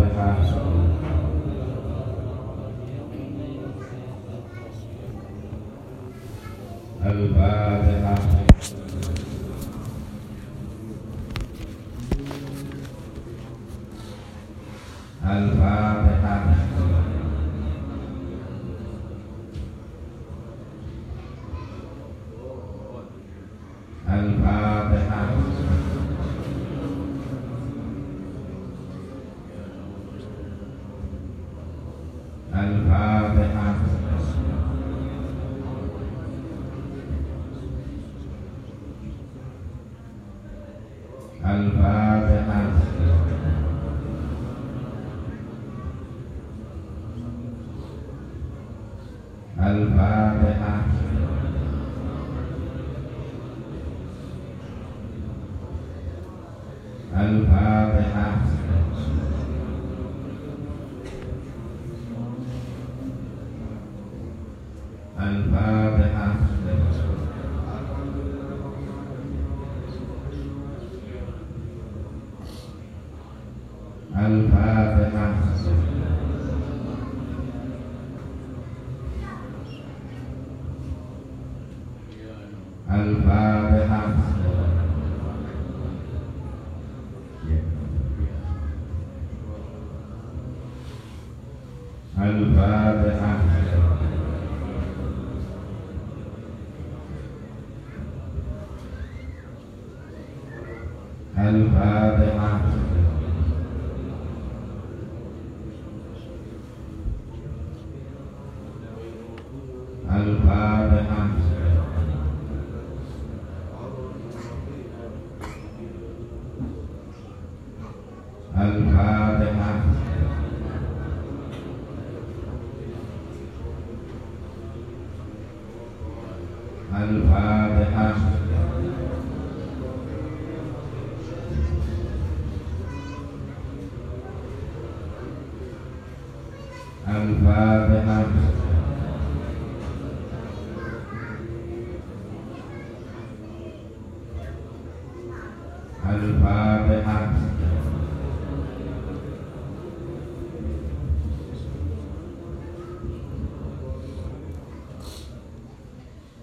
[0.00, 0.60] الفاتحة
[7.06, 8.39] الفاتحة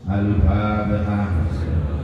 [0.09, 1.97] Al-Fatihah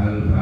[0.00, 0.39] Al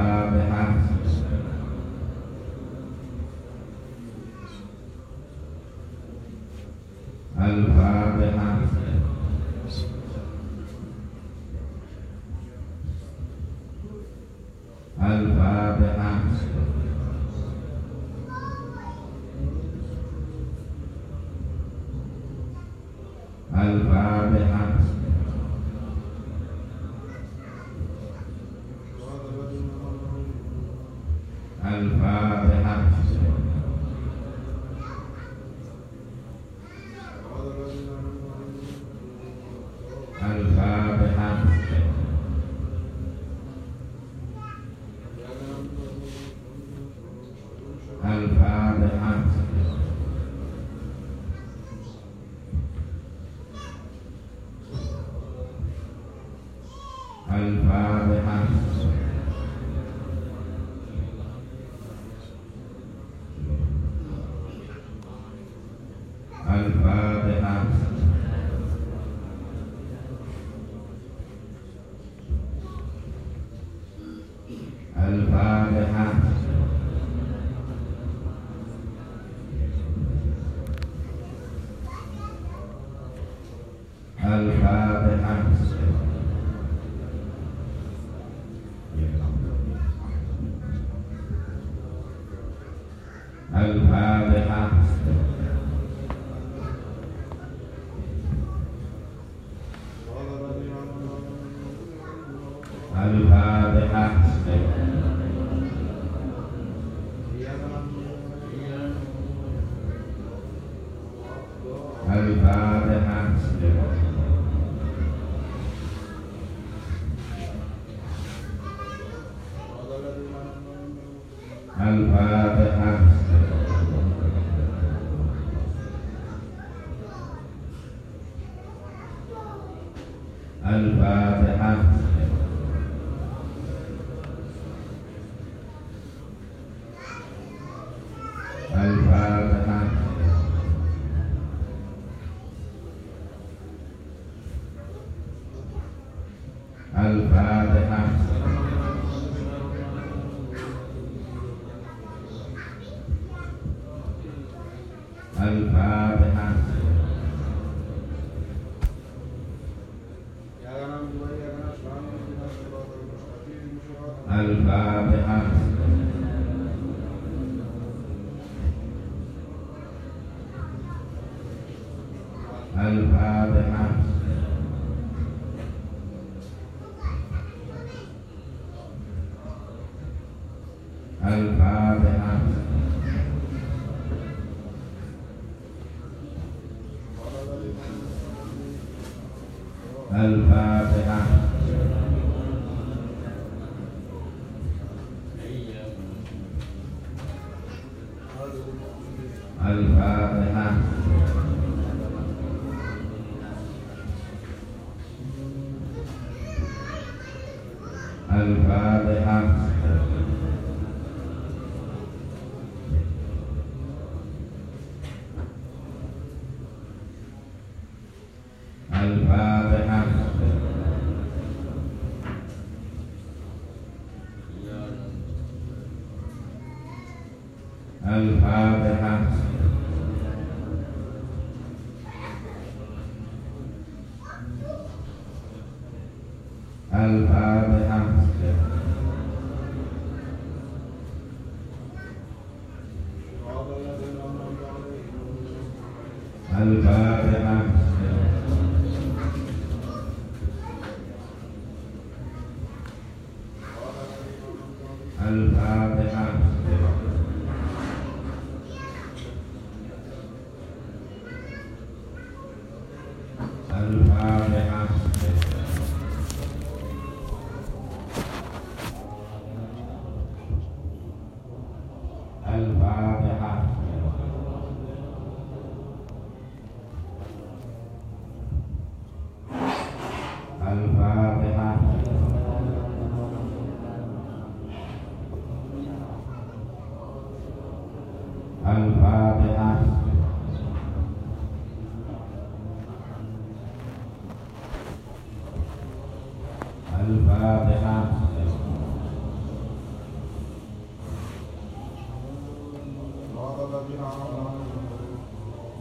[155.38, 156.77] Al-Fatihah.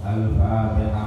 [0.07, 1.07] الفاتحة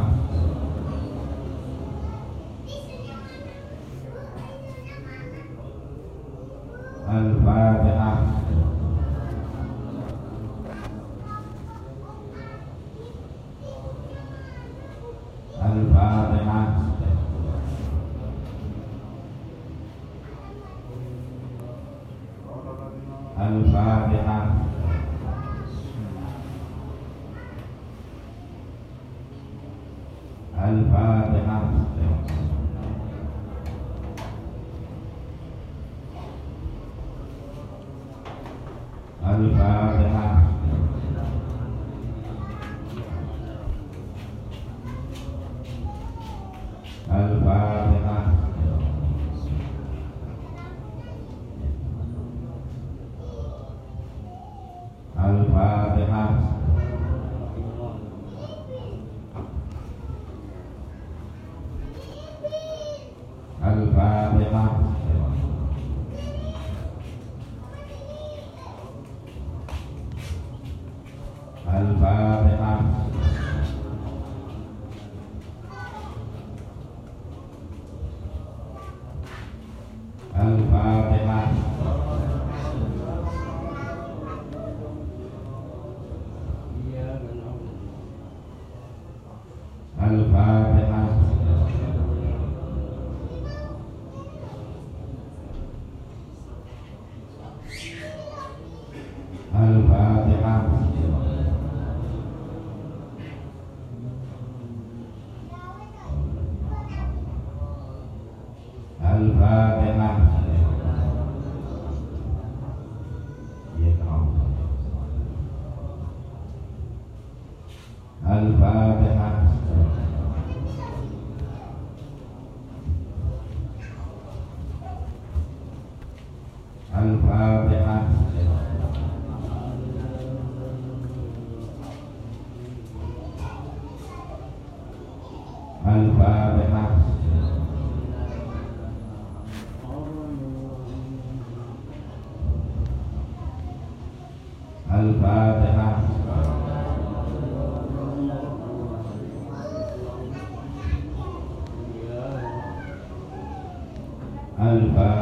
[154.70, 155.19] alfa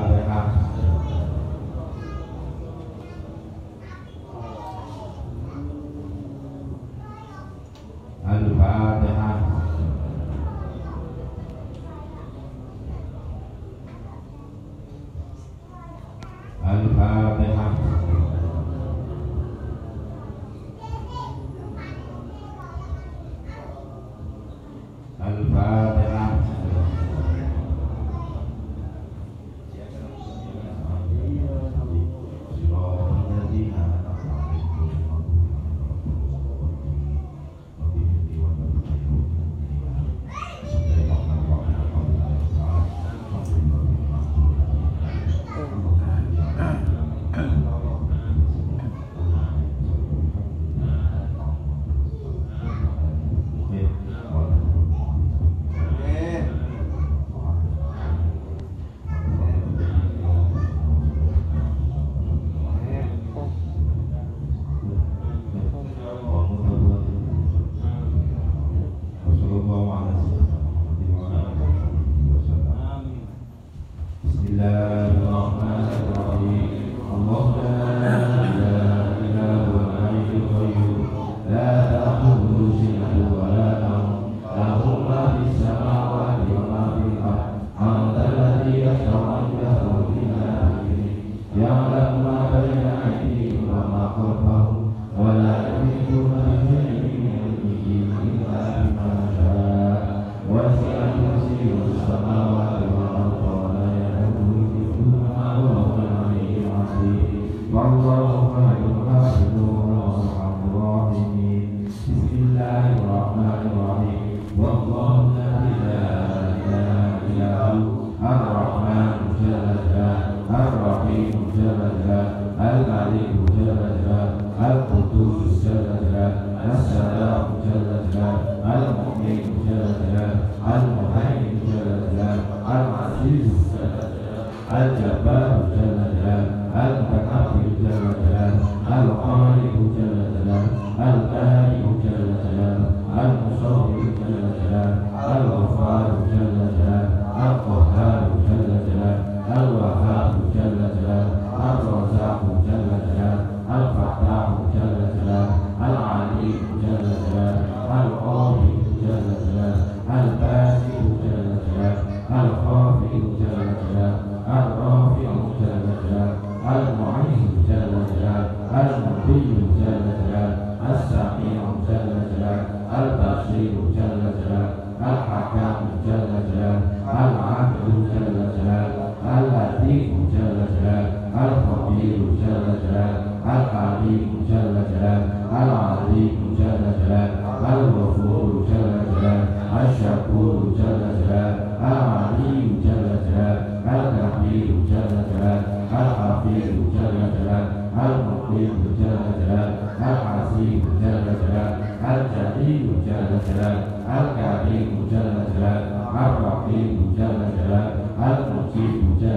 [208.78, 209.27] Thank you.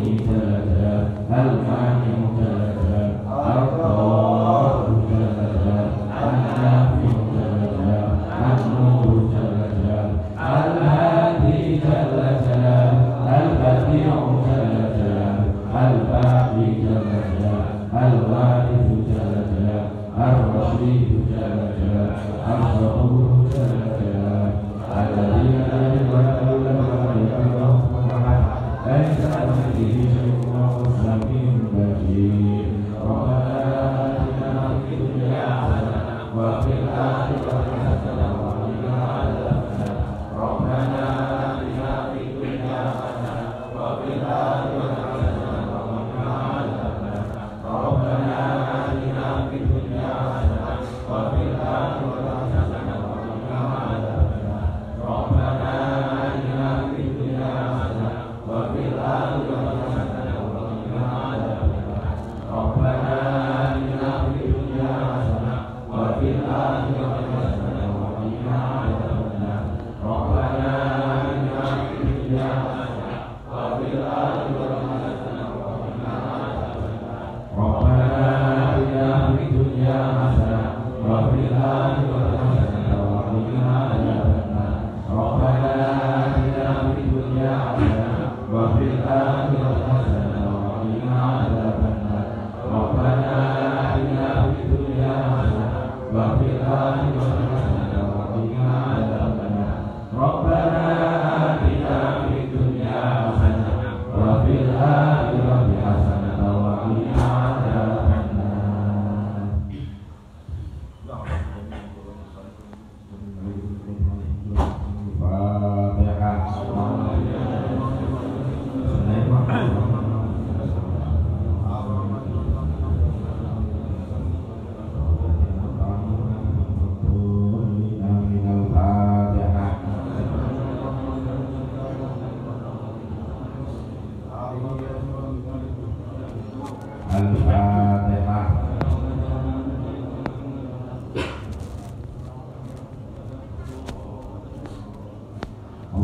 [0.00, 1.89] Ini adalah hal al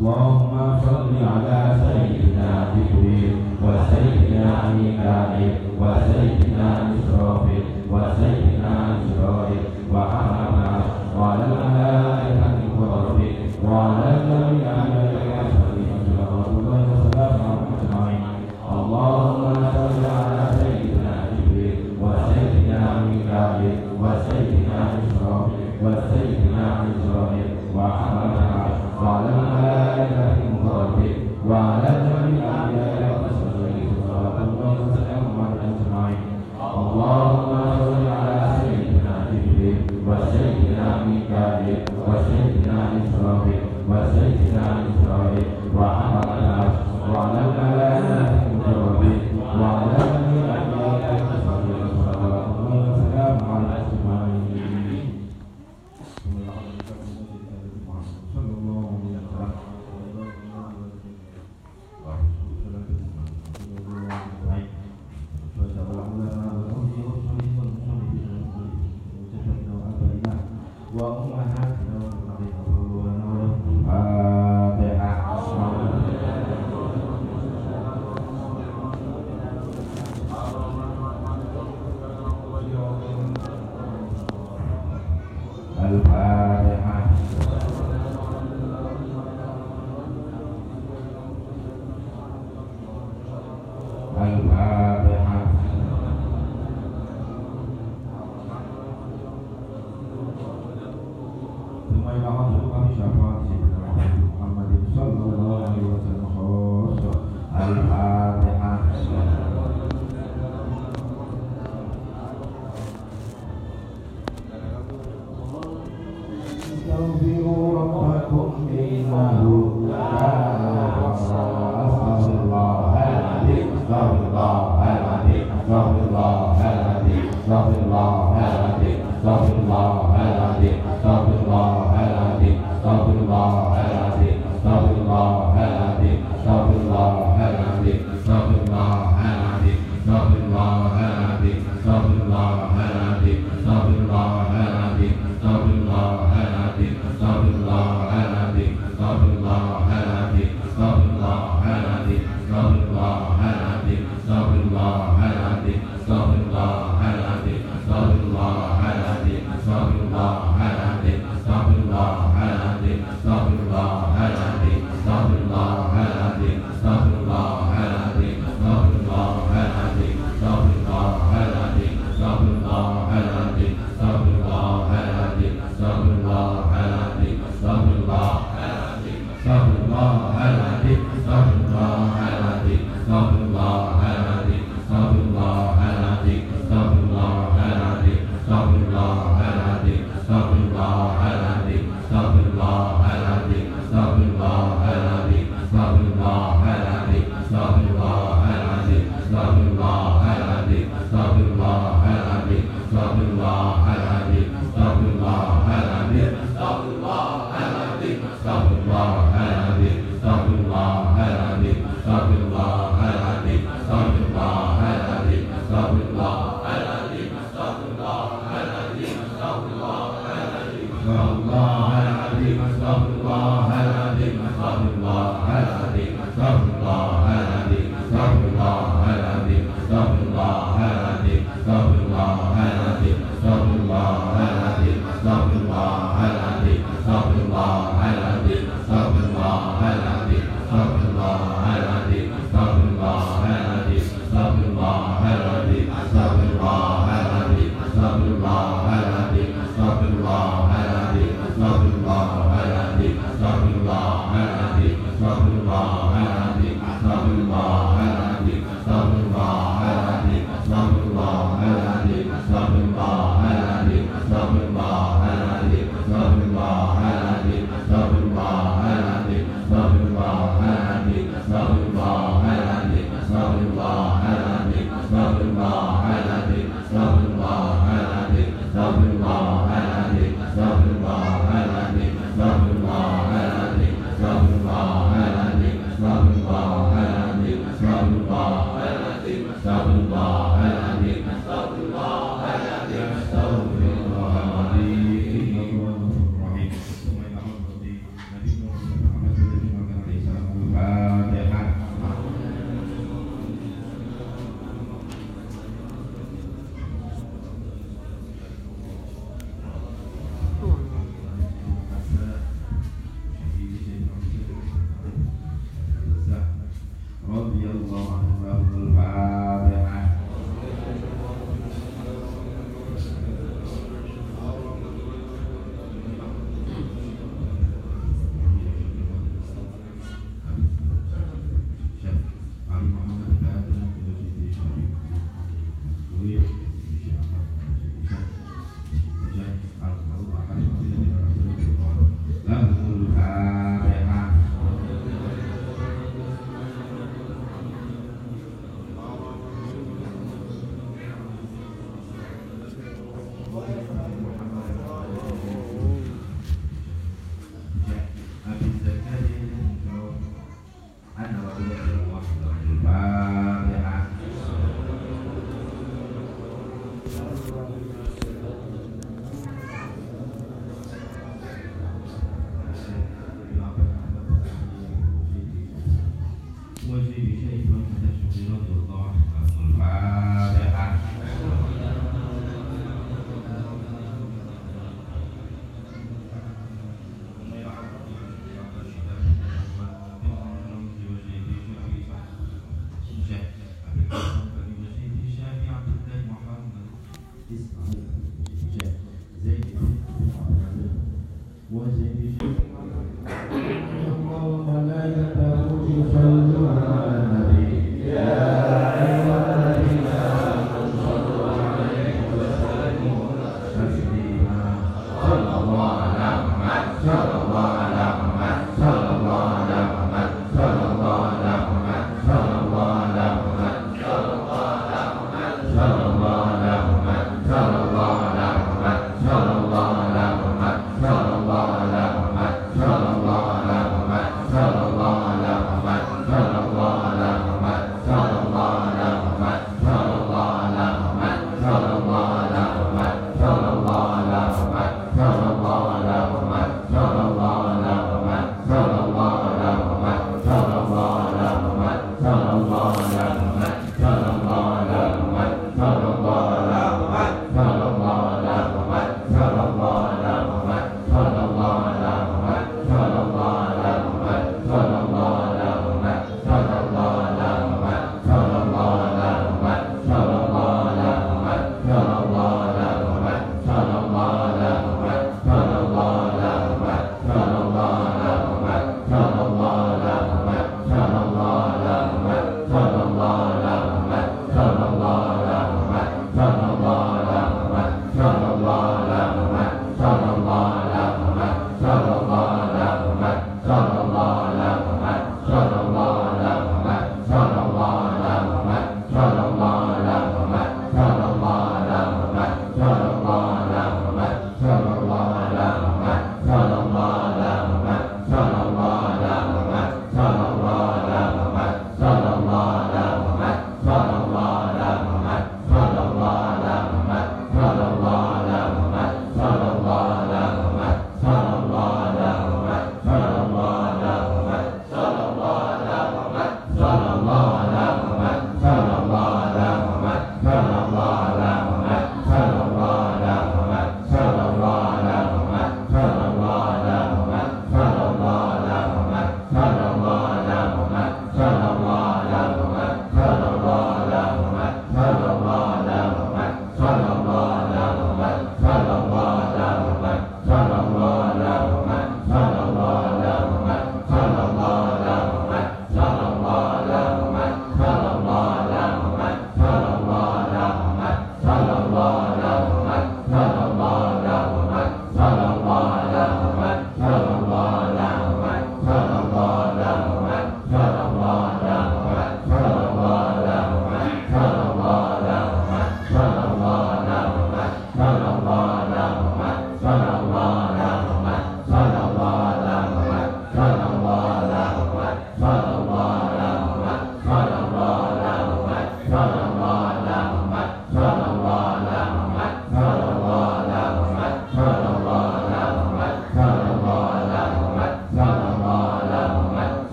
[0.00, 3.32] اللهم صل على سيدنا جبريل
[3.64, 8.49] وسيدنا ميكائيل وسيدنا إسرافيل وسيدنا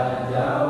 [0.00, 0.69] jadi bicara